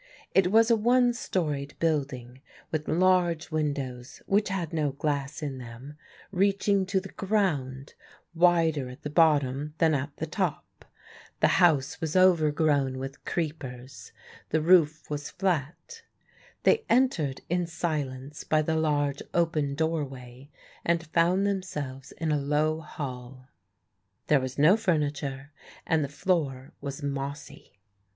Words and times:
It 0.33 0.51
was 0.51 0.71
a 0.71 0.75
one 0.75 1.13
storeyed 1.13 1.77
building, 1.77 2.41
with 2.71 2.87
large 2.87 3.51
windows 3.51 4.19
(which 4.25 4.49
had 4.49 4.73
no 4.73 4.93
glass 4.93 5.43
in 5.43 5.59
them) 5.59 5.95
reaching 6.31 6.87
to 6.87 6.99
the 6.99 7.09
ground, 7.11 7.93
wider 8.33 8.89
at 8.89 9.03
the 9.03 9.11
bottom 9.11 9.75
than 9.77 9.93
at 9.93 10.17
the 10.17 10.25
top. 10.25 10.85
The 11.39 11.49
house 11.61 12.01
was 12.01 12.15
overgrown 12.15 12.97
with 12.97 13.23
creepers; 13.25 14.11
the 14.49 14.59
roof 14.59 15.07
was 15.07 15.29
flat. 15.29 16.01
They 16.63 16.83
entered 16.89 17.41
in 17.47 17.67
silence 17.67 18.43
by 18.43 18.63
the 18.63 18.77
large 18.77 19.21
open 19.35 19.75
doorway 19.75 20.49
and 20.83 21.03
found 21.05 21.45
themselves 21.45 22.11
in 22.13 22.31
a 22.31 22.41
low 22.41 22.79
hall. 22.79 23.49
There 24.25 24.41
was 24.41 24.57
no 24.57 24.77
furniture 24.77 25.51
and 25.85 26.03
the 26.03 26.09
floor 26.09 26.71
was 26.81 27.03
mossy. 27.03 27.75